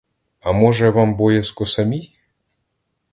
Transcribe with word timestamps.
А 0.39 0.51
може, 0.51 0.89
вам 0.89 1.15
боязко 1.15 1.65
самій? 1.65 2.13